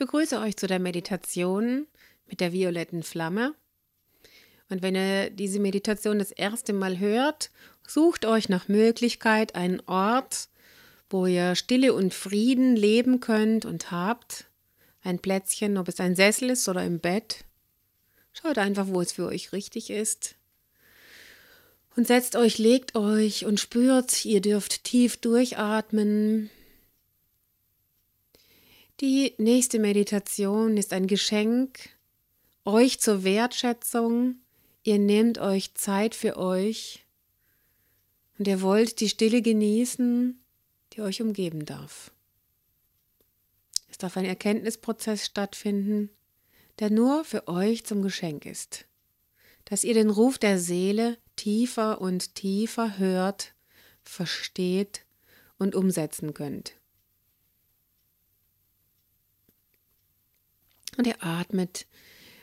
begrüße 0.00 0.40
euch 0.40 0.56
zu 0.56 0.66
der 0.66 0.78
Meditation 0.78 1.86
mit 2.26 2.40
der 2.40 2.52
violetten 2.52 3.02
Flamme. 3.02 3.54
Und 4.70 4.82
wenn 4.82 4.94
ihr 4.94 5.28
diese 5.28 5.60
Meditation 5.60 6.18
das 6.18 6.32
erste 6.32 6.72
Mal 6.72 6.98
hört, 6.98 7.50
sucht 7.86 8.24
euch 8.24 8.48
nach 8.48 8.66
Möglichkeit 8.66 9.54
einen 9.54 9.80
Ort, 9.86 10.48
wo 11.10 11.26
ihr 11.26 11.54
Stille 11.54 11.92
und 11.92 12.14
Frieden 12.14 12.76
leben 12.76 13.20
könnt 13.20 13.66
und 13.66 13.90
habt. 13.90 14.46
Ein 15.02 15.18
Plätzchen, 15.18 15.76
ob 15.76 15.86
es 15.88 16.00
ein 16.00 16.16
Sessel 16.16 16.50
ist 16.50 16.66
oder 16.68 16.82
im 16.82 16.98
Bett. 16.98 17.44
Schaut 18.32 18.56
einfach, 18.56 18.86
wo 18.88 19.02
es 19.02 19.12
für 19.12 19.26
euch 19.26 19.52
richtig 19.52 19.90
ist. 19.90 20.34
Und 21.94 22.06
setzt 22.06 22.36
euch, 22.36 22.56
legt 22.56 22.94
euch 22.94 23.44
und 23.44 23.60
spürt, 23.60 24.24
ihr 24.24 24.40
dürft 24.40 24.84
tief 24.84 25.18
durchatmen. 25.18 26.48
Die 29.00 29.34
nächste 29.38 29.78
Meditation 29.78 30.76
ist 30.76 30.92
ein 30.92 31.06
Geschenk 31.06 31.88
euch 32.66 33.00
zur 33.00 33.24
Wertschätzung. 33.24 34.40
Ihr 34.82 34.98
nehmt 34.98 35.38
euch 35.38 35.72
Zeit 35.72 36.14
für 36.14 36.36
euch 36.36 37.06
und 38.38 38.46
ihr 38.46 38.60
wollt 38.60 39.00
die 39.00 39.08
Stille 39.08 39.40
genießen, 39.40 40.38
die 40.92 41.00
euch 41.00 41.22
umgeben 41.22 41.64
darf. 41.64 42.12
Es 43.88 43.96
darf 43.96 44.18
ein 44.18 44.26
Erkenntnisprozess 44.26 45.24
stattfinden, 45.24 46.10
der 46.78 46.90
nur 46.90 47.24
für 47.24 47.48
euch 47.48 47.86
zum 47.86 48.02
Geschenk 48.02 48.44
ist, 48.44 48.84
dass 49.64 49.82
ihr 49.82 49.94
den 49.94 50.10
Ruf 50.10 50.36
der 50.36 50.58
Seele 50.58 51.16
tiefer 51.36 52.02
und 52.02 52.34
tiefer 52.34 52.98
hört, 52.98 53.54
versteht 54.02 55.06
und 55.56 55.74
umsetzen 55.74 56.34
könnt. 56.34 56.79
Und 61.00 61.06
ihr 61.06 61.24
atmet 61.24 61.86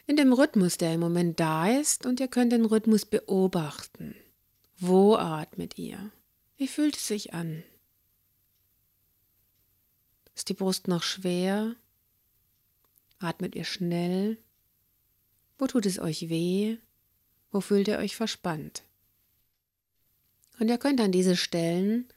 in 0.08 0.16
dem 0.16 0.34
Rhythmus, 0.34 0.78
der 0.78 0.96
im 0.96 1.00
Moment 1.00 1.40
da 1.40 1.70
ist, 1.70 2.08
und 2.08 2.20
ihr 2.20 2.28
könnt 2.28 2.52
den 2.52 2.66
Rhythmus 2.66 3.06
beobachten. 3.06 4.16
Wo 4.80 5.14
atmet 5.14 5.78
ihr? 5.78 6.12
Wie 6.56 6.68
fühlt 6.68 6.96
es 6.96 7.06
sich 7.06 7.36
an? 7.36 7.62
Ist 10.34 10.50
die 10.50 10.56
Brust 10.56 10.88
noch 10.88 11.04
schwer? 11.04 11.76
Atmet 13.20 13.54
ihr 13.54 13.64
schnell? 13.64 14.40
Wo 15.60 15.68
tut 15.68 15.86
es 15.86 16.00
euch 16.00 16.28
weh? 16.28 16.80
Wo 17.52 17.62
fühlt 17.62 17.88
ihr 17.88 18.00
euch 18.00 18.16
verspannt? 18.16 18.82
Und 20.58 20.70
ihr 20.70 20.80
könnt 20.80 21.00
an 21.00 21.12
diese 21.12 21.36
Stellen 21.36 22.08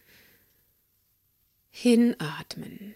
hinatmen. 1.68 2.94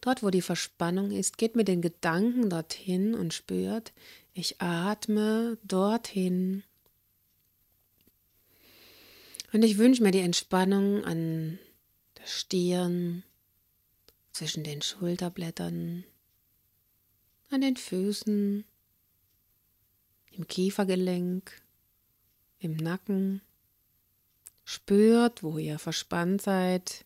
Dort, 0.00 0.22
wo 0.22 0.30
die 0.30 0.42
Verspannung 0.42 1.10
ist, 1.10 1.36
geht 1.36 1.56
mit 1.56 1.68
den 1.68 1.82
Gedanken 1.82 2.48
dorthin 2.48 3.14
und 3.14 3.34
spürt, 3.34 3.92
ich 4.32 4.60
atme 4.60 5.58
dorthin. 5.62 6.62
Und 9.52 9.62
ich 9.62 9.78
wünsche 9.78 10.02
mir 10.02 10.12
die 10.12 10.20
Entspannung 10.20 11.04
an 11.04 11.58
der 12.16 12.26
Stirn, 12.26 13.24
zwischen 14.32 14.64
den 14.64 14.80
Schulterblättern, 14.80 16.04
an 17.50 17.60
den 17.60 17.76
Füßen, 17.76 18.64
im 20.30 20.46
Kiefergelenk, 20.46 21.60
im 22.58 22.76
Nacken. 22.76 23.42
Spürt, 24.64 25.42
wo 25.42 25.58
ihr 25.58 25.78
verspannt 25.78 26.40
seid. 26.40 27.04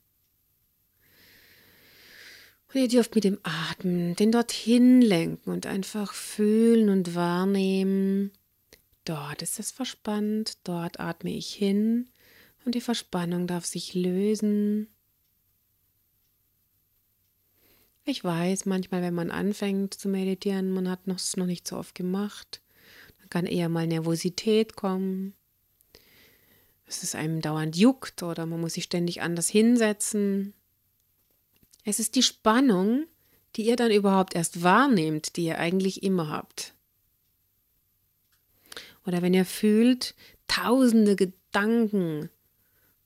Und 2.75 2.81
ihr 2.81 2.89
dürft 2.89 3.15
mit 3.15 3.23
dem 3.23 3.39
Atmen 3.45 4.17
den 4.17 4.33
dorthin 4.33 5.01
lenken 5.01 5.51
und 5.51 5.65
einfach 5.65 6.13
fühlen 6.13 6.89
und 6.89 7.15
wahrnehmen. 7.15 8.33
Dort 9.05 9.43
ist 9.43 9.61
es 9.61 9.71
verspannt, 9.71 10.59
dort 10.65 10.99
atme 10.99 11.31
ich 11.31 11.55
hin 11.55 12.09
und 12.65 12.75
die 12.75 12.81
Verspannung 12.81 13.47
darf 13.47 13.65
sich 13.65 13.95
lösen. 13.95 14.89
Ich 18.05 18.25
weiß, 18.25 18.67
manchmal, 18.67 19.03
wenn 19.03 19.15
man 19.15 19.31
anfängt 19.31 19.95
zu 19.95 20.09
meditieren, 20.09 20.73
man 20.73 20.91
hat 20.91 21.07
es 21.07 21.37
noch 21.37 21.47
nicht 21.47 21.69
so 21.69 21.77
oft 21.77 21.95
gemacht, 21.95 22.61
dann 23.21 23.31
kann 23.31 23.47
eher 23.47 23.69
mal 23.69 23.87
Nervosität 23.87 24.75
kommen, 24.75 25.35
dass 26.87 27.05
es 27.05 27.15
einem 27.15 27.41
dauernd 27.41 27.77
juckt 27.77 28.25
oder 28.25 28.47
man 28.47 28.61
muss 28.61 28.75
sich 28.75 28.85
ständig 28.85 29.23
anders 29.23 29.49
hinsetzen. 29.49 30.55
Es 31.85 31.99
ist 31.99 32.15
die 32.15 32.23
Spannung, 32.23 33.07
die 33.57 33.67
ihr 33.67 33.77
dann 33.77 33.91
überhaupt 33.91 34.35
erst 34.35 34.63
wahrnehmt, 34.63 35.37
die 35.37 35.45
ihr 35.45 35.59
eigentlich 35.59 36.03
immer 36.03 36.29
habt. 36.29 36.75
Oder 39.07 39.23
wenn 39.23 39.35
ihr 39.35 39.45
fühlt, 39.45 40.15
tausende 40.49 41.15
Gedanken 41.15 42.31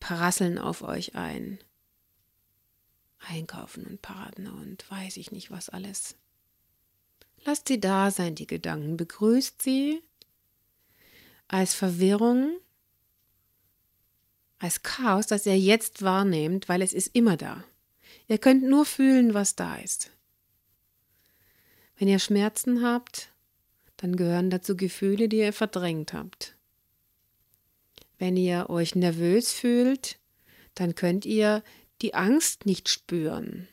prasseln 0.01 0.59
auf 0.59 0.83
euch 0.83 1.17
ein. 1.17 1.59
Einkaufen 3.19 3.85
und 3.85 4.01
Partner 4.01 4.55
und 4.55 4.89
weiß 4.91 5.17
ich 5.17 5.33
nicht 5.33 5.51
was 5.51 5.69
alles. 5.69 6.15
Lasst 7.45 7.69
sie 7.69 7.81
da 7.81 8.11
sein, 8.11 8.37
die 8.37 8.47
Gedanken. 8.47 8.97
Begrüßt 8.97 9.61
sie 9.61 10.03
als 11.49 11.75
Verwirrung, 11.75 12.59
als 14.59 14.83
Chaos, 14.83 15.27
das 15.27 15.47
ihr 15.47 15.59
jetzt 15.59 16.03
wahrnehmt, 16.03 16.69
weil 16.69 16.83
es 16.83 16.93
ist 16.93 17.15
immer 17.15 17.37
da. 17.37 17.65
Ihr 18.29 18.39
könnt 18.39 18.63
nur 18.63 18.85
fühlen, 18.85 19.33
was 19.33 19.57
da 19.57 19.77
ist. 19.77 20.11
Wenn 21.97 22.09
ihr 22.09 22.19
Schmerzen 22.19 22.83
habt, 22.83 23.33
dann 23.97 24.17
gehören 24.17 24.51
dazu 24.51 24.77
Gefühle, 24.77 25.29
die 25.29 25.39
ihr 25.39 25.53
verdrängt 25.53 26.13
habt. 26.13 26.55
Wenn 28.19 28.37
ihr 28.37 28.69
euch 28.69 28.95
nervös 28.95 29.53
fühlt, 29.53 30.19
dann 30.75 30.95
könnt 30.95 31.25
ihr 31.25 31.65
die 32.03 32.15
Angst 32.15 32.67
nicht 32.67 32.89
spüren, 32.89 33.67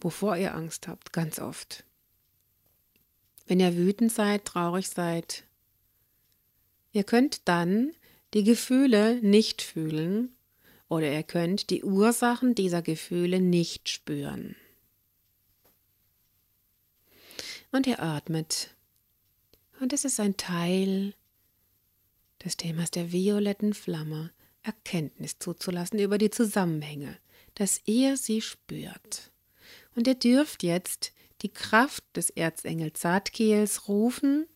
wovor 0.00 0.36
ihr 0.36 0.54
Angst 0.54 0.88
habt, 0.88 1.12
ganz 1.12 1.38
oft. 1.38 1.84
Wenn 3.46 3.60
ihr 3.60 3.76
wütend 3.76 4.12
seid, 4.12 4.44
traurig 4.44 4.88
seid, 4.88 5.44
ihr 6.92 7.04
könnt 7.04 7.48
dann 7.48 7.92
die 8.32 8.44
Gefühle 8.44 9.16
nicht 9.20 9.60
fühlen 9.60 10.34
oder 10.88 11.10
ihr 11.10 11.22
könnt 11.22 11.70
die 11.70 11.82
Ursachen 11.82 12.54
dieser 12.54 12.82
Gefühle 12.82 13.40
nicht 13.40 13.88
spüren. 13.88 14.56
Und 17.72 17.86
ihr 17.86 18.00
atmet. 18.00 18.70
Und 19.80 19.92
es 19.92 20.04
ist 20.04 20.20
ein 20.20 20.36
Teil 20.36 21.14
des 22.44 22.56
Themas 22.56 22.90
der 22.90 23.12
violetten 23.12 23.74
Flamme, 23.74 24.30
Erkenntnis 24.62 25.38
zuzulassen 25.38 25.98
über 25.98 26.18
die 26.18 26.30
Zusammenhänge, 26.30 27.18
dass 27.54 27.80
ihr 27.84 28.16
sie 28.16 28.40
spürt. 28.40 29.32
Und 29.94 30.06
ihr 30.06 30.14
dürft 30.14 30.62
jetzt 30.62 31.12
die 31.42 31.48
Kraft 31.52 32.04
des 32.16 32.30
Erzengel 32.30 32.92
Zadkiels 32.92 33.88
rufen 33.88 34.46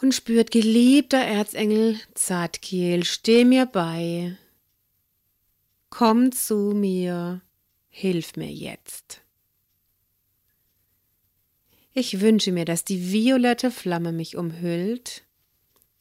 und 0.00 0.14
spürt, 0.14 0.50
geliebter 0.50 1.18
Erzengel 1.18 1.98
Zadkiel, 2.14 3.04
steh 3.04 3.44
mir 3.44 3.66
bei, 3.66 4.36
komm 5.90 6.32
zu 6.32 6.72
mir, 6.74 7.42
hilf 7.88 8.36
mir 8.36 8.52
jetzt. 8.52 9.22
Ich 11.92 12.20
wünsche 12.20 12.52
mir, 12.52 12.64
dass 12.64 12.84
die 12.84 13.10
violette 13.10 13.70
Flamme 13.70 14.12
mich 14.12 14.36
umhüllt 14.36 15.24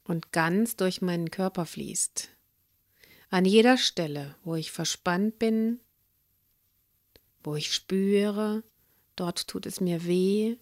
und 0.04 0.32
ganz 0.32 0.76
durch 0.76 1.02
meinen 1.02 1.32
Körper 1.32 1.66
fließt. 1.66 2.30
An 3.30 3.46
jeder 3.46 3.78
Stelle, 3.78 4.36
wo 4.44 4.56
ich 4.56 4.72
verspannt 4.72 5.40
bin, 5.40 5.80
wo 7.44 7.56
ich 7.56 7.74
spüre, 7.74 8.64
dort 9.16 9.48
tut 9.48 9.66
es 9.66 9.82
mir 9.82 10.06
weh, 10.06 10.58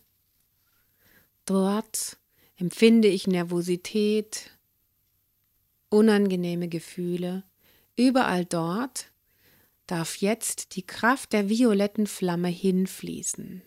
dort 1.45 2.17
empfinde 2.57 3.07
ich 3.07 3.27
Nervosität, 3.27 4.51
unangenehme 5.89 6.67
Gefühle. 6.67 7.43
Überall 7.95 8.45
dort 8.45 9.11
darf 9.87 10.17
jetzt 10.17 10.75
die 10.75 10.85
Kraft 10.85 11.33
der 11.33 11.49
violetten 11.49 12.07
Flamme 12.07 12.47
hinfließen. 12.47 13.61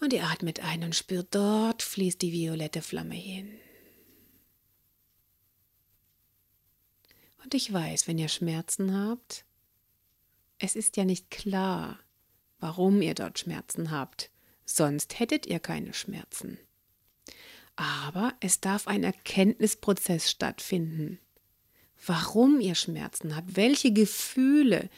Und 0.00 0.12
ihr 0.12 0.24
atmet 0.24 0.60
ein 0.60 0.84
und 0.84 0.94
spürt, 0.94 1.34
dort 1.34 1.82
fließt 1.82 2.22
die 2.22 2.32
violette 2.32 2.82
Flamme 2.82 3.14
hin. 3.14 3.50
Und 7.42 7.54
ich 7.54 7.72
weiß, 7.72 8.06
wenn 8.06 8.18
ihr 8.18 8.28
Schmerzen 8.28 8.96
habt, 8.96 9.44
es 10.58 10.76
ist 10.76 10.96
ja 10.96 11.04
nicht 11.04 11.30
klar, 11.30 11.98
warum 12.60 13.00
ihr 13.00 13.14
dort 13.14 13.38
Schmerzen 13.38 13.90
habt 13.90 14.30
sonst 14.68 15.18
hättet 15.18 15.46
ihr 15.46 15.60
keine 15.60 15.94
Schmerzen. 15.94 16.58
Aber 17.76 18.34
es 18.40 18.60
darf 18.60 18.88
ein 18.88 19.04
Erkenntnisprozess 19.04 20.30
stattfinden. 20.30 21.18
Warum 22.06 22.60
ihr 22.60 22.74
Schmerzen 22.74 23.34
habt, 23.34 23.56
welche 23.56 23.92
Gefühle 23.92 24.88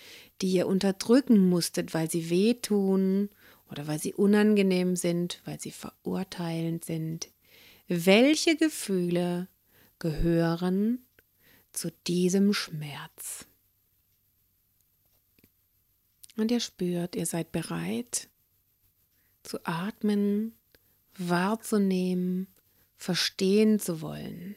die 0.41 0.53
ihr 0.53 0.67
unterdrücken 0.67 1.49
musstet, 1.49 1.93
weil 1.93 2.11
sie 2.11 2.31
wehtun 2.31 3.29
oder 3.71 3.87
weil 3.87 3.99
sie 3.99 4.15
unangenehm 4.15 4.97
sind, 4.97 5.41
weil 5.45 5.61
sie 5.61 5.71
verurteilend 5.71 6.85
sind. 6.85 7.29
Welche 7.89 8.57
Gefühle 8.57 9.49
gehören 9.99 11.05
zu 11.73 11.91
diesem 12.07 12.55
Schmerz? 12.55 13.47
Und 16.37 16.51
ihr 16.51 16.61
spürt, 16.61 17.17
ihr 17.17 17.27
seid 17.27 17.53
bereit 17.53 18.30
zu 19.43 19.65
atmen, 19.65 20.55
wahrzunehmen, 21.17 22.47
verstehen 22.97 23.79
zu 23.79 24.01
wollen. 24.01 24.57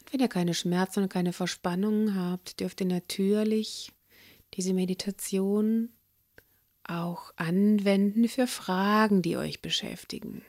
Und 0.00 0.12
wenn 0.12 0.20
ihr 0.20 0.28
keine 0.28 0.54
Schmerzen 0.54 1.04
und 1.04 1.08
keine 1.08 1.32
Verspannungen 1.32 2.14
habt, 2.14 2.60
dürft 2.60 2.80
ihr 2.80 2.86
natürlich 2.86 3.90
diese 4.54 4.74
Meditation 4.74 5.90
auch 6.84 7.32
anwenden 7.36 8.28
für 8.28 8.46
Fragen, 8.46 9.22
die 9.22 9.36
euch 9.36 9.62
beschäftigen. 9.62 10.44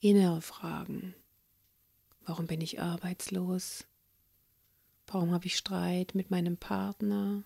Innere 0.00 0.40
Fragen. 0.40 1.14
Warum 2.24 2.46
bin 2.46 2.60
ich 2.60 2.80
arbeitslos? 2.80 3.84
Warum 5.12 5.32
habe 5.32 5.46
ich 5.46 5.56
Streit 5.56 6.14
mit 6.14 6.30
meinem 6.30 6.56
Partner? 6.56 7.44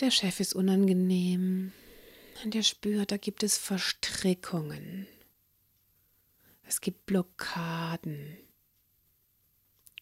Der 0.00 0.10
Chef 0.10 0.40
ist 0.40 0.54
unangenehm 0.54 1.72
und 2.42 2.54
ihr 2.54 2.62
spürt, 2.62 3.12
da 3.12 3.16
gibt 3.16 3.42
es 3.42 3.58
Verstrickungen. 3.58 5.06
Es 6.66 6.80
gibt 6.80 7.06
Blockaden. 7.06 8.36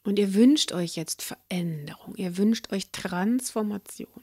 Und 0.04 0.18
ihr 0.18 0.34
wünscht 0.34 0.72
euch 0.72 0.96
jetzt 0.96 1.22
Veränderung, 1.22 2.14
ihr 2.16 2.36
wünscht 2.36 2.72
euch 2.72 2.90
Transformation. 2.90 4.22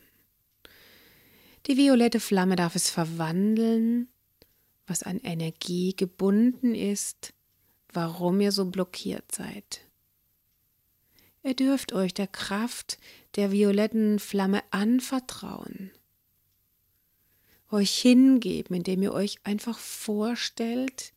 Die 1.67 1.77
violette 1.77 2.19
Flamme 2.19 2.55
darf 2.55 2.75
es 2.75 2.89
verwandeln 2.89 4.07
was 4.89 5.03
an 5.03 5.19
Energie 5.19 5.95
gebunden 5.95 6.73
ist, 6.73 7.33
warum 7.93 8.41
ihr 8.41 8.51
so 8.51 8.65
blockiert 8.65 9.31
seid. 9.31 9.88
Ihr 11.41 11.55
dürft 11.55 11.93
euch 11.93 12.13
der 12.13 12.27
Kraft 12.27 12.97
der 13.35 13.51
violetten 13.51 14.19
Flamme 14.19 14.61
anvertrauen, 14.71 15.91
euch 17.71 17.97
hingeben, 17.97 18.75
indem 18.75 19.03
ihr 19.03 19.13
euch 19.13 19.37
einfach 19.43 19.79
vorstellt, 19.79 21.13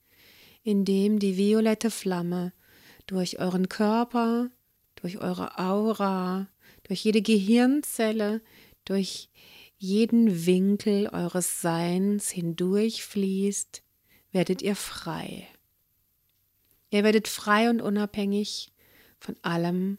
indem 0.63 1.19
die 1.19 1.37
violette 1.37 1.91
Flamme 1.91 2.53
durch 3.07 3.41
euren 3.41 3.69
Körper, 3.69 4.51
durch 4.95 5.19
eure 5.19 5.59
Aura, 5.59 6.49
durch 6.85 7.03
jede 7.05 7.21
Gehirnzelle, 7.21 8.43
durch 8.85 9.29
jeden 9.79 10.47
Winkel 10.47 11.09
eures 11.09 11.61
Seins 11.61 12.31
hindurchfließt, 12.31 13.83
werdet 14.31 14.63
ihr 14.63 14.77
frei. 14.77 15.49
Ihr 16.91 17.03
werdet 17.03 17.27
frei 17.27 17.69
und 17.69 17.83
unabhängig 17.83 18.71
von 19.19 19.35
allem, 19.43 19.99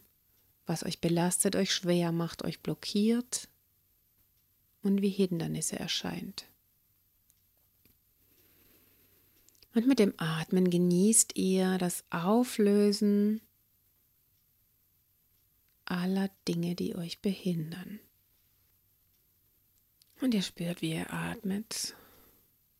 was 0.66 0.84
euch 0.84 1.00
belastet, 1.00 1.56
euch 1.56 1.72
schwer 1.72 2.12
macht, 2.12 2.44
euch 2.44 2.60
blockiert 2.60 3.48
und 4.82 5.02
wie 5.02 5.10
Hindernisse 5.10 5.78
erscheint. 5.78 6.46
Und 9.74 9.88
mit 9.88 9.98
dem 9.98 10.14
Atmen 10.18 10.70
genießt 10.70 11.36
ihr 11.36 11.78
das 11.78 12.04
Auflösen 12.10 13.40
aller 15.84 16.30
Dinge, 16.46 16.74
die 16.74 16.94
euch 16.94 17.20
behindern. 17.20 17.98
Und 20.20 20.32
ihr 20.32 20.42
spürt, 20.42 20.80
wie 20.80 20.92
ihr 20.92 21.12
atmet. 21.12 21.94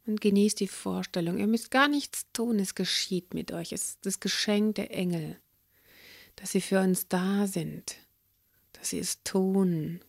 Und 0.07 0.21
genießt 0.21 0.61
die 0.61 0.69
Vorstellung. 0.69 1.39
Ihr 1.39 1.47
müsst 1.47 1.71
gar 1.71 1.89
nichts 1.89 2.27
tun, 2.33 2.59
es 2.59 2.75
geschieht 2.75 3.35
mit 3.35 3.53
euch. 3.53 3.73
Es 3.73 3.85
ist 3.85 4.07
das 4.07 4.21
Geschenk 4.21 4.77
der 4.77 4.93
Engel, 4.93 5.41
dass 6.37 6.53
sie 6.53 6.61
für 6.61 6.81
uns 6.81 7.09
da 7.09 7.47
sind, 7.47 7.97
dass 8.73 8.91
sie 8.91 8.99
es 8.99 9.23
tun 9.23 10.01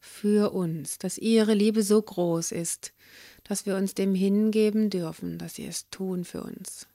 für 0.00 0.52
uns, 0.52 0.98
dass 0.98 1.18
ihre 1.18 1.54
Liebe 1.54 1.82
so 1.82 2.00
groß 2.00 2.52
ist, 2.52 2.92
dass 3.42 3.66
wir 3.66 3.76
uns 3.76 3.94
dem 3.94 4.14
hingeben 4.14 4.90
dürfen, 4.90 5.38
dass 5.38 5.54
sie 5.54 5.66
es 5.66 5.88
tun 5.90 6.24
für 6.24 6.42
uns, 6.42 6.86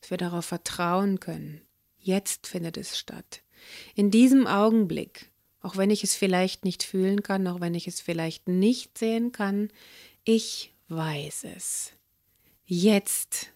dass 0.00 0.10
wir 0.10 0.18
darauf 0.18 0.44
vertrauen 0.44 1.20
können. 1.20 1.60
Jetzt 1.98 2.46
findet 2.46 2.76
es 2.76 2.98
statt. 2.98 3.42
In 3.94 4.10
diesem 4.10 4.46
Augenblick 4.46 5.30
auch 5.60 5.76
wenn 5.76 5.90
ich 5.90 6.02
es 6.04 6.14
vielleicht 6.14 6.64
nicht 6.64 6.82
fühlen 6.82 7.22
kann, 7.22 7.46
auch 7.46 7.60
wenn 7.60 7.74
ich 7.74 7.86
es 7.86 8.00
vielleicht 8.00 8.48
nicht 8.48 8.96
sehen 8.96 9.32
kann, 9.32 9.70
ich 10.24 10.72
weiß 10.88 11.44
es. 11.54 11.92
Jetzt 12.64 13.52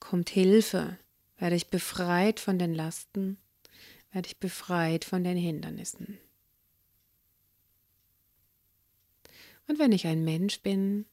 kommt 0.00 0.30
Hilfe, 0.30 0.98
werde 1.38 1.56
ich 1.56 1.68
befreit 1.68 2.40
von 2.40 2.58
den 2.58 2.74
Lasten, 2.74 3.38
werde 4.12 4.28
ich 4.28 4.38
befreit 4.38 5.04
von 5.04 5.22
den 5.22 5.36
Hindernissen. 5.36 6.18
Und 9.68 9.78
wenn 9.78 9.92
ich 9.92 10.06
ein 10.06 10.24
Mensch 10.24 10.60
bin, 10.62 11.06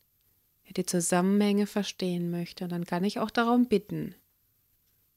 der 0.66 0.74
die 0.74 0.86
Zusammenhänge 0.86 1.68
verstehen 1.68 2.31
möchte, 2.31 2.68
dann 2.68 2.86
kann 2.86 3.04
ich 3.04 3.19
auch 3.19 3.30
darum 3.30 3.68
bitten, 3.68 4.16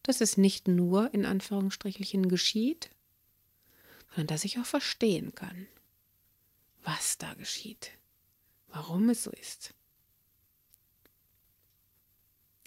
dass 0.03 0.21
es 0.21 0.37
nicht 0.37 0.69
nur 0.69 1.13
in 1.15 1.25
Anführungsstrichen 1.25 2.29
geschieht, 2.29 2.91
sondern 4.11 4.27
dass 4.29 4.45
ich 4.45 4.59
auch 4.59 4.67
verstehen 4.67 5.35
kann, 5.35 5.67
was 6.83 7.19
da 7.19 7.35
geschieht, 7.35 7.93
warum 8.69 9.09
es 9.09 9.25
so 9.25 9.31
ist. 9.31 9.75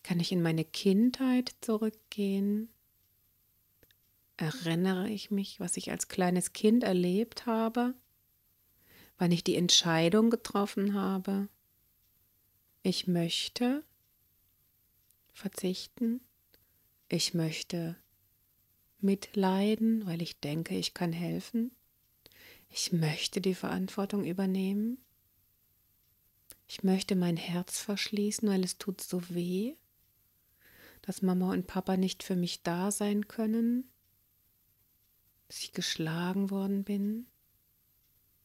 Kann 0.03 0.19
ich 0.19 0.31
in 0.31 0.41
meine 0.41 0.65
Kindheit 0.65 1.55
zurückgehen? 1.61 2.69
Erinnere 4.37 5.09
ich 5.09 5.31
mich, 5.31 5.59
was 5.59 5.77
ich 5.77 5.91
als 5.91 6.09
kleines 6.09 6.53
Kind 6.53 6.83
erlebt 6.83 7.45
habe, 7.45 7.93
wann 9.17 9.31
ich 9.31 9.43
die 9.43 9.55
Entscheidung 9.55 10.29
getroffen 10.29 10.93
habe, 10.93 11.47
ich 12.81 13.07
möchte 13.07 13.85
verzichten, 15.31 16.19
ich 17.07 17.33
möchte 17.33 17.95
mitleiden, 18.99 20.05
weil 20.05 20.21
ich 20.21 20.39
denke, 20.41 20.75
ich 20.75 20.93
kann 20.93 21.13
helfen. 21.13 21.71
Ich 22.69 22.91
möchte 22.91 23.39
die 23.39 23.55
Verantwortung 23.55 24.25
übernehmen. 24.25 24.97
Ich 26.67 26.83
möchte 26.83 27.15
mein 27.15 27.37
Herz 27.37 27.79
verschließen, 27.79 28.49
weil 28.49 28.63
es 28.63 28.77
tut 28.77 28.99
so 28.99 29.21
weh, 29.29 29.75
dass 31.03 31.21
Mama 31.21 31.51
und 31.51 31.67
Papa 31.67 31.97
nicht 31.97 32.23
für 32.23 32.35
mich 32.35 32.63
da 32.63 32.89
sein 32.89 33.27
können, 33.27 33.89
dass 35.47 35.59
ich 35.59 35.73
geschlagen 35.73 36.49
worden 36.49 36.83
bin, 36.83 37.27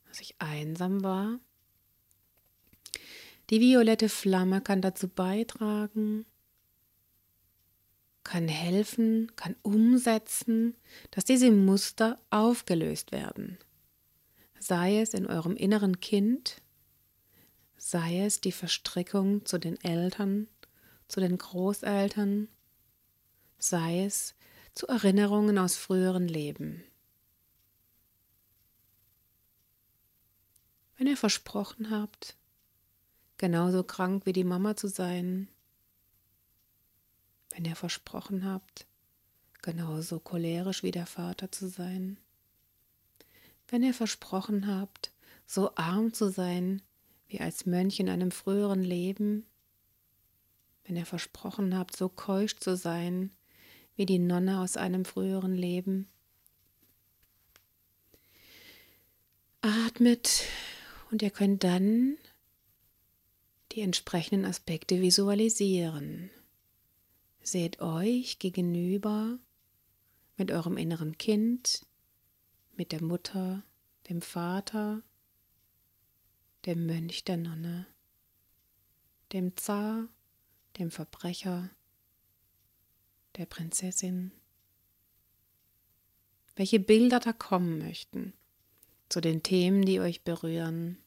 dass 0.09 0.21
ich 0.21 0.35
einsam 0.41 1.03
war. 1.03 1.41
Die 3.49 3.61
violette 3.61 4.11
Flamme 4.11 4.61
kann 4.61 4.83
dazu 4.83 5.09
beitragen, 5.09 6.27
kann 8.25 8.49
helfen, 8.49 9.33
kann 9.37 9.57
umsetzen, 9.63 10.77
dass 11.13 11.25
diese 11.25 11.51
Muster 11.51 12.21
aufgelöst 12.29 13.13
werden. 13.13 13.57
Sei 14.59 15.01
es 15.01 15.15
in 15.15 15.27
eurem 15.27 15.57
inneren 15.57 16.01
Kind, 16.01 16.61
sei 17.79 18.25
es 18.25 18.41
die 18.41 18.53
Verstrickung 18.53 19.47
zu 19.47 19.57
den 19.57 19.81
Eltern, 19.81 20.49
zu 21.09 21.21
den 21.21 21.37
Großeltern, 21.39 22.49
sei 23.59 24.05
es 24.05 24.35
zu 24.75 24.87
Erinnerungen 24.87 25.59
aus 25.59 25.77
früheren 25.77 26.29
Leben. 26.29 26.85
Wenn 30.97 31.07
ihr 31.07 31.17
versprochen 31.17 31.91
habt, 31.91 32.37
genauso 33.39 33.83
krank 33.83 34.27
wie 34.27 34.33
die 34.33 34.45
Mama 34.45 34.77
zu 34.77 34.89
sein, 34.89 35.49
wenn 37.51 37.65
ihr 37.65 37.77
versprochen 37.77 38.45
habt, 38.45 38.87
genauso 39.63 40.21
cholerisch 40.21 40.83
wie 40.83 40.91
der 40.91 41.07
Vater 41.07 41.51
zu 41.51 41.69
sein, 41.69 42.19
wenn 43.69 43.83
ihr 43.83 43.95
versprochen 43.95 44.67
habt, 44.67 45.13
so 45.47 45.75
arm 45.77 46.13
zu 46.13 46.31
sein 46.31 46.83
wie 47.29 47.41
als 47.41 47.67
Mönch 47.67 48.01
in 48.01 48.09
einem 48.09 48.31
früheren 48.31 48.83
Leben, 48.83 49.47
wenn 50.89 50.97
ihr 50.97 51.07
versprochen 51.07 51.77
habt, 51.77 51.95
so 51.95 52.09
keusch 52.09 52.57
zu 52.57 52.75
sein 52.75 53.31
wie 53.95 54.07
die 54.07 54.19
Nonne 54.19 54.61
aus 54.61 54.77
einem 54.77 55.05
früheren 55.05 55.55
Leben. 55.55 56.09
Atmet 59.61 60.45
und 61.11 61.21
ihr 61.21 61.31
könnt 61.31 61.63
dann 61.63 62.17
die 63.73 63.83
entsprechenden 63.83 64.47
Aspekte 64.47 65.03
visualisieren. 65.03 66.31
Seht 67.43 67.81
euch 67.81 68.39
gegenüber 68.39 69.39
mit 70.37 70.51
eurem 70.53 70.79
inneren 70.79 71.19
Kind, 71.19 71.85
mit 72.77 72.93
der 72.93 73.03
Mutter, 73.03 73.63
dem 74.09 74.23
Vater, 74.23 75.03
dem 76.65 76.87
Mönch, 76.87 77.25
der 77.25 77.37
Nonne, 77.37 77.87
dem 79.33 79.57
Zar, 79.57 80.09
dem 80.79 80.91
Verbrecher, 80.91 81.71
der 83.37 83.47
Prinzessin. 83.47 84.33
Welche 86.57 86.81
Bilder 86.81 87.21
da 87.21 87.33
kommen 87.33 87.79
möchten 87.79 88.33
zu 89.09 89.21
den 89.21 89.43
Themen, 89.43 89.85
die 89.85 90.01
euch 90.01 90.23
berühren. 90.23 90.99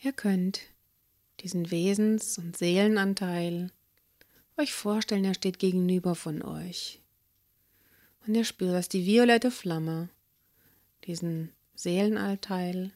Ihr 0.00 0.12
könnt 0.12 0.60
diesen 1.40 1.70
Wesens- 1.70 2.38
und 2.38 2.56
Seelenanteil 2.56 3.70
euch 4.56 4.72
vorstellen, 4.72 5.24
er 5.24 5.34
steht 5.34 5.58
gegenüber 5.58 6.14
von 6.14 6.42
euch. 6.42 7.00
Und 8.26 8.34
ihr 8.34 8.44
spürt, 8.44 8.72
dass 8.72 8.88
die 8.88 9.04
violette 9.04 9.50
Flamme 9.50 10.08
diesen 11.04 11.52
Seelenanteil, 11.74 12.92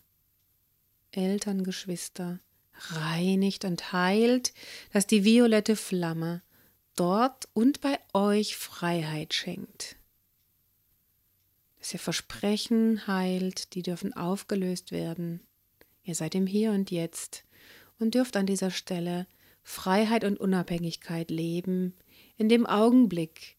Eltern, 1.10 1.64
Geschwister, 1.64 2.40
reinigt 2.78 3.64
und 3.64 3.92
heilt, 3.92 4.52
dass 4.92 5.06
die 5.06 5.24
violette 5.24 5.76
Flamme 5.76 6.42
dort 6.96 7.48
und 7.52 7.80
bei 7.80 7.98
euch 8.12 8.56
Freiheit 8.56 9.34
schenkt. 9.34 9.96
Dass 11.78 11.92
ihr 11.92 12.00
Versprechen 12.00 13.06
heilt, 13.06 13.74
die 13.74 13.82
dürfen 13.82 14.12
aufgelöst 14.12 14.90
werden. 14.92 15.40
Ihr 16.02 16.14
seid 16.14 16.34
im 16.34 16.46
Hier 16.46 16.72
und 16.72 16.90
Jetzt 16.90 17.44
und 17.98 18.14
dürft 18.14 18.36
an 18.36 18.46
dieser 18.46 18.70
Stelle 18.70 19.26
Freiheit 19.62 20.24
und 20.24 20.40
Unabhängigkeit 20.40 21.30
leben, 21.30 21.94
in 22.36 22.48
dem 22.48 22.66
Augenblick, 22.66 23.56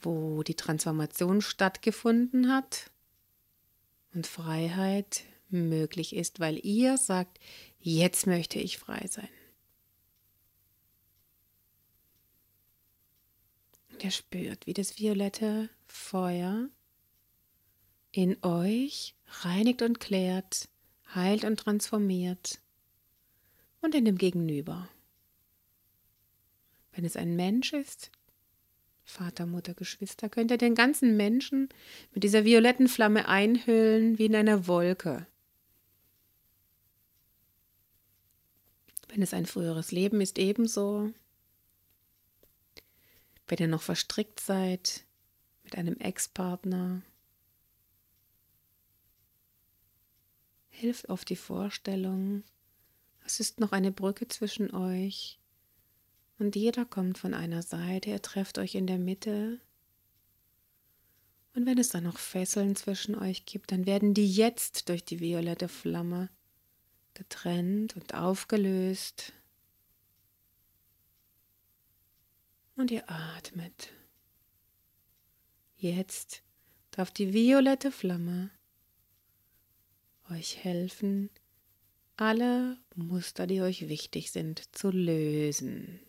wo 0.00 0.42
die 0.42 0.54
Transformation 0.54 1.42
stattgefunden 1.42 2.50
hat 2.52 2.90
und 4.14 4.26
Freiheit 4.26 5.24
möglich 5.50 6.14
ist, 6.16 6.40
weil 6.40 6.58
ihr 6.64 6.96
sagt, 6.96 7.38
jetzt 7.84 8.26
möchte 8.26 8.58
ich 8.58 8.78
frei 8.78 9.06
sein. 9.08 9.28
Ihr 14.02 14.10
spürt, 14.10 14.66
wie 14.66 14.74
das 14.74 14.98
violette 14.98 15.70
Feuer 15.86 16.68
in 18.10 18.36
euch 18.42 19.14
reinigt 19.42 19.82
und 19.82 20.00
klärt, 20.00 20.68
heilt 21.14 21.44
und 21.44 21.58
transformiert 21.58 22.60
und 23.80 23.94
in 23.94 24.04
dem 24.04 24.18
Gegenüber. 24.18 24.88
Wenn 26.92 27.04
es 27.04 27.16
ein 27.16 27.36
Mensch 27.36 27.72
ist, 27.72 28.10
Vater, 29.04 29.46
Mutter, 29.46 29.74
Geschwister, 29.74 30.28
könnt 30.28 30.50
ihr 30.50 30.58
den 30.58 30.74
ganzen 30.74 31.16
Menschen 31.16 31.68
mit 32.12 32.24
dieser 32.24 32.44
violetten 32.44 32.88
Flamme 32.88 33.28
einhüllen 33.28 34.18
wie 34.18 34.26
in 34.26 34.36
einer 34.36 34.66
Wolke. 34.66 35.26
Wenn 39.14 39.22
es 39.22 39.32
ein 39.32 39.46
früheres 39.46 39.92
Leben 39.92 40.20
ist, 40.20 40.40
ebenso. 40.40 41.12
Wenn 43.46 43.58
ihr 43.58 43.68
noch 43.68 43.82
verstrickt 43.82 44.40
seid 44.40 45.04
mit 45.62 45.78
einem 45.78 45.96
Ex-Partner, 45.98 47.00
hilft 50.68 51.10
auf 51.10 51.24
die 51.24 51.36
Vorstellung, 51.36 52.42
es 53.24 53.38
ist 53.38 53.60
noch 53.60 53.70
eine 53.70 53.92
Brücke 53.92 54.26
zwischen 54.26 54.74
euch 54.74 55.38
und 56.40 56.56
jeder 56.56 56.84
kommt 56.84 57.16
von 57.16 57.34
einer 57.34 57.62
Seite, 57.62 58.10
ihr 58.10 58.20
trefft 58.20 58.58
euch 58.58 58.74
in 58.74 58.88
der 58.88 58.98
Mitte. 58.98 59.60
Und 61.54 61.66
wenn 61.66 61.78
es 61.78 61.90
dann 61.90 62.02
noch 62.02 62.18
Fesseln 62.18 62.74
zwischen 62.74 63.14
euch 63.14 63.46
gibt, 63.46 63.70
dann 63.70 63.86
werden 63.86 64.12
die 64.12 64.28
jetzt 64.28 64.88
durch 64.88 65.04
die 65.04 65.20
violette 65.20 65.68
Flamme 65.68 66.30
getrennt 67.14 67.96
und 67.96 68.14
aufgelöst. 68.14 69.32
Und 72.76 72.90
ihr 72.90 73.08
atmet. 73.08 73.92
Jetzt 75.76 76.42
darf 76.90 77.10
die 77.10 77.32
violette 77.32 77.92
Flamme 77.92 78.50
euch 80.30 80.64
helfen, 80.64 81.30
alle 82.16 82.78
Muster, 82.94 83.46
die 83.46 83.60
euch 83.60 83.88
wichtig 83.88 84.30
sind, 84.30 84.74
zu 84.74 84.90
lösen. 84.90 86.00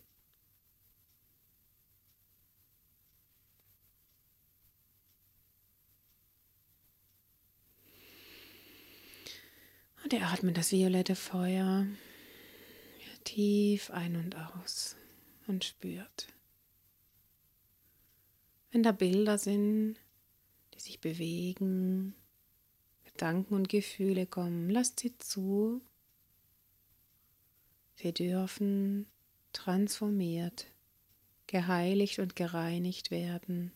Und 10.06 10.12
ihr 10.12 10.24
atmet 10.24 10.56
das 10.56 10.70
violette 10.70 11.16
Feuer 11.16 11.84
tief 13.24 13.90
ein 13.90 14.14
und 14.14 14.36
aus 14.36 14.94
und 15.48 15.64
spürt. 15.64 16.28
Wenn 18.70 18.84
da 18.84 18.92
Bilder 18.92 19.36
sind, 19.36 19.96
die 20.72 20.78
sich 20.78 21.00
bewegen, 21.00 22.14
Gedanken 23.02 23.54
und 23.54 23.68
Gefühle 23.68 24.26
kommen, 24.26 24.70
lasst 24.70 25.00
sie 25.00 25.18
zu. 25.18 25.82
Sie 27.96 28.14
dürfen 28.14 29.06
transformiert, 29.52 30.68
geheiligt 31.48 32.20
und 32.20 32.36
gereinigt 32.36 33.10
werden, 33.10 33.72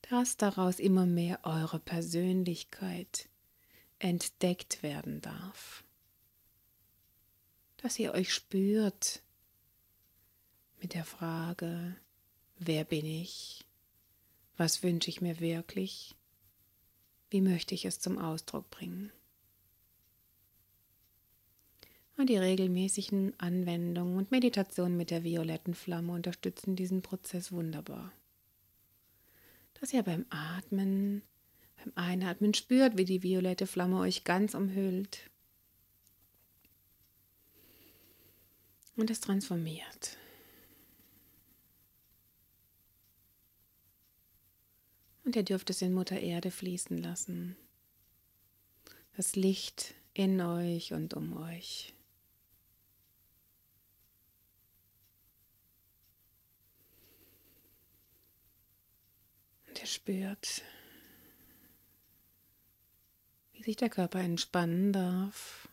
dass 0.00 0.38
daraus 0.38 0.78
immer 0.78 1.04
mehr 1.04 1.40
eure 1.42 1.78
Persönlichkeit 1.78 3.29
entdeckt 4.00 4.82
werden 4.82 5.20
darf. 5.20 5.84
Dass 7.76 7.98
ihr 7.98 8.12
euch 8.12 8.34
spürt 8.34 9.22
mit 10.80 10.94
der 10.94 11.04
Frage, 11.04 11.96
wer 12.58 12.84
bin 12.84 13.06
ich? 13.06 13.64
Was 14.56 14.82
wünsche 14.82 15.08
ich 15.08 15.20
mir 15.20 15.40
wirklich? 15.40 16.16
Wie 17.30 17.40
möchte 17.40 17.74
ich 17.74 17.84
es 17.84 18.00
zum 18.00 18.18
Ausdruck 18.18 18.68
bringen? 18.70 19.12
Und 22.16 22.28
die 22.28 22.36
regelmäßigen 22.36 23.32
Anwendungen 23.38 24.18
und 24.18 24.30
Meditationen 24.30 24.96
mit 24.96 25.10
der 25.10 25.24
violetten 25.24 25.74
Flamme 25.74 26.12
unterstützen 26.12 26.76
diesen 26.76 27.00
Prozess 27.00 27.52
wunderbar. 27.52 28.12
Dass 29.74 29.94
ihr 29.94 30.02
beim 30.02 30.26
Atmen 30.28 31.22
beim 31.84 31.92
Einatmen 31.94 32.54
spürt, 32.54 32.96
wie 32.96 33.04
die 33.04 33.22
violette 33.22 33.66
Flamme 33.66 33.98
euch 33.98 34.24
ganz 34.24 34.54
umhüllt. 34.54 35.30
Und 38.96 39.10
es 39.10 39.20
transformiert. 39.20 40.18
Und 45.24 45.36
ihr 45.36 45.42
dürft 45.42 45.70
es 45.70 45.80
in 45.80 45.94
Mutter 45.94 46.18
Erde 46.18 46.50
fließen 46.50 46.98
lassen. 46.98 47.56
Das 49.16 49.36
Licht 49.36 49.94
in 50.12 50.40
euch 50.40 50.92
und 50.92 51.14
um 51.14 51.36
euch. 51.36 51.94
Und 59.68 59.80
ihr 59.80 59.86
spürt, 59.86 60.62
wie 63.60 63.64
sich 63.64 63.76
der 63.76 63.90
Körper 63.90 64.20
entspannen 64.20 64.90
darf, 64.90 65.68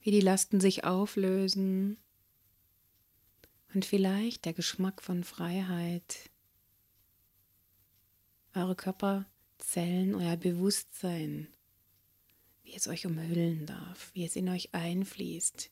wie 0.00 0.10
die 0.10 0.20
Lasten 0.20 0.60
sich 0.60 0.84
auflösen 0.84 1.96
und 3.72 3.86
vielleicht 3.86 4.44
der 4.44 4.52
Geschmack 4.52 5.00
von 5.00 5.24
Freiheit. 5.24 6.30
Eure 8.54 8.76
Körperzellen, 8.76 10.14
euer 10.14 10.36
Bewusstsein, 10.36 11.48
wie 12.64 12.74
es 12.74 12.86
euch 12.86 13.06
umhüllen 13.06 13.64
darf, 13.64 14.10
wie 14.12 14.26
es 14.26 14.36
in 14.36 14.50
euch 14.50 14.74
einfließt. 14.74 15.70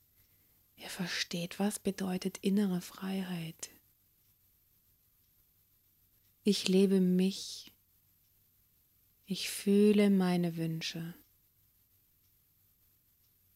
Ihr 0.77 0.89
versteht, 0.89 1.59
was 1.59 1.79
bedeutet 1.79 2.39
innere 2.39 2.81
Freiheit. 2.81 3.69
Ich 6.43 6.69
lebe 6.69 7.03
mich 7.03 7.75
ich 9.31 9.49
fühle 9.51 10.11
meine 10.11 10.57
Wünsche. 10.57 11.15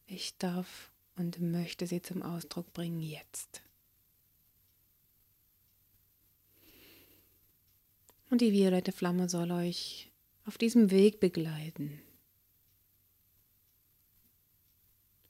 Ich 0.07 0.37
darf 0.39 0.91
und 1.17 1.41
möchte 1.41 1.87
sie 1.87 2.01
zum 2.01 2.23
Ausdruck 2.23 2.73
bringen 2.73 3.01
jetzt. 3.01 3.63
Und 8.31 8.41
die 8.41 8.53
violette 8.53 8.93
Flamme 8.93 9.29
soll 9.29 9.51
euch 9.51 10.11
auf 10.45 10.59
diesem 10.59 10.91
Weg 10.91 11.21
begleiten. 11.21 12.01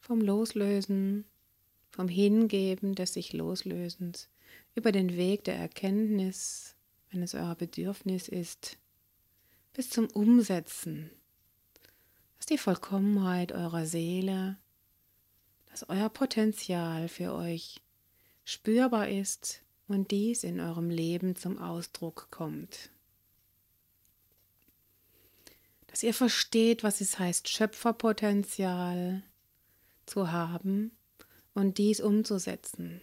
vom 0.04 0.20
Loslösen, 0.20 1.24
vom 1.88 2.08
Hingeben 2.08 2.94
des 2.94 3.14
sich 3.14 3.32
Loslösens, 3.32 4.28
über 4.74 4.92
den 4.92 5.16
Weg 5.16 5.44
der 5.44 5.56
Erkenntnis, 5.56 6.76
wenn 7.10 7.22
es 7.22 7.34
euer 7.34 7.54
Bedürfnis 7.54 8.28
ist, 8.28 8.76
bis 9.75 9.90
zum 9.90 10.07
Umsetzen, 10.07 11.11
dass 12.38 12.47
die 12.47 12.59
Vollkommenheit 12.59 13.52
eurer 13.52 13.85
Seele, 13.87 14.57
dass 15.66 15.88
euer 15.88 16.09
Potenzial 16.09 17.09
für 17.09 17.35
euch 17.35 17.83
spürbar 18.45 19.09
ist 19.09 19.62
und 19.88 20.12
dies 20.12 20.45
in 20.45 20.61
eurem 20.61 20.90
Leben 20.90 21.35
zum 21.35 21.59
Ausdruck 21.59 22.28
kommt. 22.31 22.90
Dass 25.88 26.02
ihr 26.02 26.14
versteht, 26.14 26.85
was 26.85 27.00
es 27.00 27.19
heißt, 27.19 27.49
Schöpferpotenzial 27.49 29.23
zu 30.07 30.31
haben 30.31 30.93
und 31.52 31.78
dies 31.78 32.00
umzusetzen. 32.00 33.00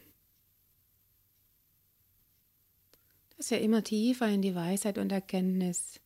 Dass 3.36 3.52
ihr 3.52 3.60
immer 3.60 3.84
tiefer 3.84 4.30
in 4.30 4.42
die 4.42 4.56
Weisheit 4.56 4.98
und 4.98 5.12
Erkenntnis 5.12 6.00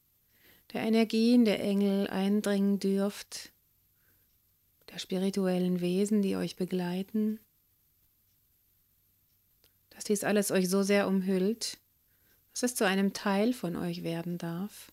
der 0.75 0.84
Energien 0.84 1.44
der 1.44 1.60
Engel 1.60 2.08
eindringen 2.08 2.79
dürft, 2.79 3.51
der 4.91 5.00
spirituellen 5.00 5.82
Wesen, 5.82 6.22
die 6.22 6.36
euch 6.36 6.55
begleiten 6.55 7.39
dass 9.96 10.03
dies 10.03 10.24
alles 10.24 10.51
euch 10.51 10.70
so 10.70 10.84
sehr 10.84 11.08
umhüllt, 11.08 11.77
dass 12.53 12.63
es 12.63 12.75
zu 12.75 12.86
einem 12.86 13.13
Teil 13.13 13.53
von 13.53 13.75
euch 13.75 14.03
werden 14.03 14.38
darf 14.38 14.91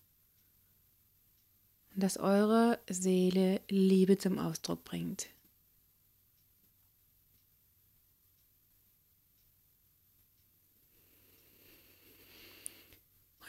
und 1.93 2.01
dass 2.01 2.17
eure 2.17 2.79
Seele 2.89 3.61
Liebe 3.69 4.17
zum 4.17 4.39
Ausdruck 4.39 4.83
bringt. 4.83 5.27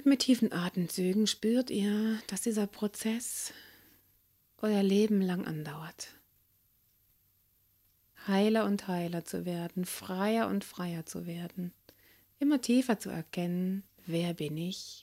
Mit 0.04 0.20
tiefen 0.20 0.52
Atemzügen 0.52 1.26
spürt 1.26 1.70
ihr, 1.70 2.20
dass 2.26 2.42
dieser 2.42 2.66
Prozess 2.66 3.52
euer 4.58 4.82
Leben 4.82 5.20
lang 5.20 5.46
andauert 5.46 6.14
heiler 8.26 8.64
und 8.64 8.88
heiler 8.88 9.24
zu 9.24 9.44
werden, 9.44 9.84
freier 9.84 10.48
und 10.48 10.64
freier 10.64 11.06
zu 11.06 11.26
werden, 11.26 11.72
immer 12.38 12.60
tiefer 12.60 12.98
zu 12.98 13.10
erkennen, 13.10 13.82
wer 14.06 14.34
bin 14.34 14.56
ich? 14.56 15.02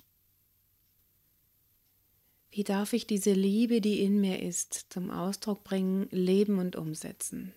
Wie 2.51 2.63
darf 2.63 2.93
ich 2.93 3.07
diese 3.07 3.31
Liebe, 3.31 3.79
die 3.79 4.01
in 4.01 4.19
mir 4.19 4.41
ist, 4.41 4.87
zum 4.89 5.09
Ausdruck 5.09 5.63
bringen, 5.63 6.09
leben 6.11 6.59
und 6.59 6.75
umsetzen? 6.75 7.53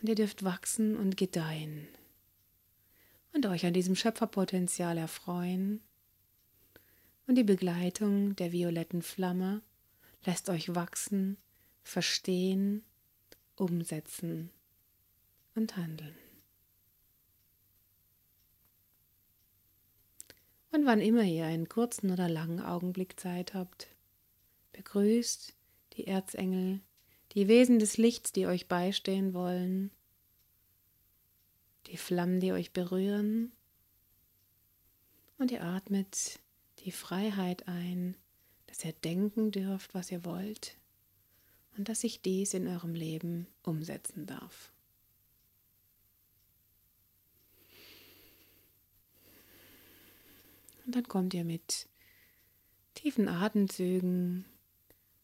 Und 0.00 0.08
ihr 0.08 0.14
dürft 0.14 0.44
wachsen 0.44 0.96
und 0.96 1.16
gedeihen 1.16 1.88
und 3.34 3.46
euch 3.46 3.66
an 3.66 3.74
diesem 3.74 3.96
Schöpferpotenzial 3.96 4.96
erfreuen. 4.96 5.80
Und 7.26 7.34
die 7.36 7.44
Begleitung 7.44 8.36
der 8.36 8.52
violetten 8.52 9.02
Flamme 9.02 9.62
lässt 10.24 10.48
euch 10.48 10.74
wachsen 10.74 11.36
verstehen, 11.84 12.82
umsetzen 13.56 14.50
und 15.54 15.76
handeln. 15.76 16.16
Und 20.72 20.86
wann 20.86 21.00
immer 21.00 21.22
ihr 21.22 21.44
einen 21.44 21.68
kurzen 21.68 22.10
oder 22.10 22.28
langen 22.28 22.60
Augenblick 22.60 23.20
Zeit 23.20 23.54
habt, 23.54 23.86
begrüßt 24.72 25.54
die 25.92 26.08
Erzengel, 26.08 26.80
die 27.32 27.46
Wesen 27.46 27.78
des 27.78 27.96
Lichts, 27.96 28.32
die 28.32 28.46
euch 28.46 28.66
beistehen 28.66 29.34
wollen, 29.34 29.92
die 31.86 31.96
Flammen, 31.96 32.40
die 32.40 32.52
euch 32.52 32.72
berühren, 32.72 33.52
und 35.38 35.50
ihr 35.50 35.62
atmet 35.62 36.40
die 36.80 36.92
Freiheit 36.92 37.66
ein, 37.66 38.16
dass 38.66 38.84
ihr 38.84 38.92
denken 38.92 39.50
dürft, 39.50 39.94
was 39.94 40.10
ihr 40.10 40.24
wollt 40.24 40.76
und 41.76 41.88
dass 41.88 42.04
ich 42.04 42.22
dies 42.22 42.54
in 42.54 42.68
eurem 42.68 42.94
Leben 42.94 43.46
umsetzen 43.62 44.26
darf. 44.26 44.72
Und 50.86 50.94
dann 50.94 51.08
kommt 51.08 51.34
ihr 51.34 51.44
mit 51.44 51.88
tiefen 52.94 53.28
Atemzügen 53.28 54.44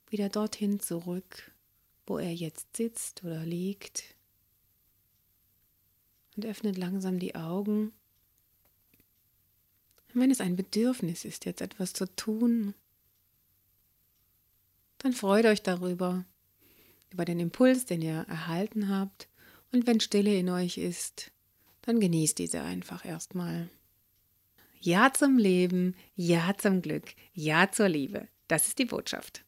wieder 0.09 0.29
dorthin 0.29 0.81
zurück, 0.81 1.53
wo 2.07 2.19
er 2.19 2.33
jetzt 2.33 2.77
sitzt 2.77 3.23
oder 3.25 3.45
liegt. 3.45 4.17
Und 6.37 6.47
öffnet 6.47 6.79
langsam 6.79 7.19
die 7.19 7.35
Augen. 7.35 7.93
Und 10.15 10.21
wenn 10.21 10.31
es 10.31 10.41
ein 10.41 10.57
Bedürfnis 10.57 11.25
ist, 11.25 11.45
jetzt 11.45 11.61
etwas 11.61 11.93
zu 11.93 12.07
tun, 12.17 12.75
dann 14.99 15.13
freut 15.13 15.47
euch 15.47 15.63
darüber 15.63 16.25
über 17.13 17.25
den 17.25 17.41
Impuls, 17.41 17.87
den 17.87 18.03
ihr 18.03 18.25
erhalten 18.29 18.89
habt. 18.89 19.29
Und 19.73 19.87
wenn 19.87 20.01
Stille 20.01 20.37
in 20.37 20.49
euch 20.49 20.79
ist, 20.79 21.31
dann 21.83 22.01
genießt 22.01 22.39
diese 22.39 22.63
einfach 22.63 23.05
erstmal. 23.05 23.69
Ja 24.81 25.13
zum 25.13 25.39
Leben, 25.39 25.95
ja 26.17 26.55
zum 26.57 26.83
Glück, 26.83 27.15
ja 27.35 27.71
zur 27.71 27.89
Liebe. 27.89 28.29
Das 28.49 28.67
ist 28.67 28.79
die 28.79 28.85
Botschaft. 28.85 29.45